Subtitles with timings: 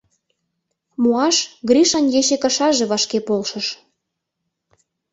[1.01, 1.37] Муаш
[1.69, 3.67] Гришан ече кышаже вашке полшыш.